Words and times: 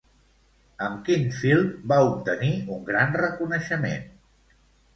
Amb 0.85 1.03
quin 1.09 1.27
film 1.41 1.67
va 1.93 2.01
obtenir 2.07 2.51
un 2.79 2.83
gran 2.89 3.17
reconeixement? 3.25 4.13